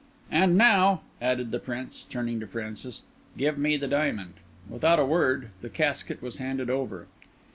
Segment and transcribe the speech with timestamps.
[0.31, 3.03] "And now," added the Prince, turning to Francis,
[3.37, 4.33] "give me the diamond."
[4.67, 7.05] Without a word the casket was handed over.